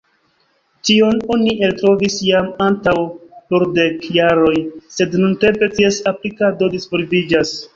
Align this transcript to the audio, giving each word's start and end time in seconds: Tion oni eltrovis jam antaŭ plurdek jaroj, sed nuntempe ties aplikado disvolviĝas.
Tion 0.87 1.19
oni 1.35 1.51
eltrovis 1.67 2.15
jam 2.29 2.47
antaŭ 2.69 2.93
plurdek 3.51 4.09
jaroj, 4.17 4.55
sed 4.97 5.17
nuntempe 5.25 5.71
ties 5.77 6.01
aplikado 6.15 6.75
disvolviĝas. 6.77 7.55